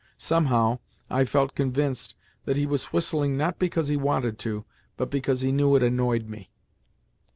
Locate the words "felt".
1.25-1.53